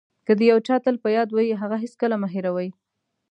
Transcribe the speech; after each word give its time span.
که 0.25 0.31
د 0.39 0.41
یو 0.51 0.57
چا 0.67 0.75
تل 0.83 0.95
په 1.03 1.09
یاد 1.17 1.29
وئ 1.31 1.47
هغه 1.61 1.77
هېڅکله 1.83 2.15
مه 2.21 2.27
هیروئ. 2.35 2.69